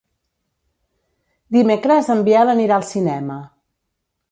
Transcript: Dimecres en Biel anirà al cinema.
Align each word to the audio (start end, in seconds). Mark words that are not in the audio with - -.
Dimecres 1.57 2.11
en 2.15 2.25
Biel 2.31 2.53
anirà 2.55 2.79
al 2.81 2.89
cinema. 2.95 3.39